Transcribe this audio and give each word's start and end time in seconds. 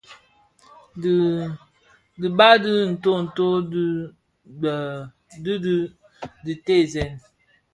Dhibag 2.19 2.59
di 2.63 2.73
ntööto 2.93 3.47
di 4.61 4.73
dhi 5.65 5.77
diteesèn. 6.45 7.11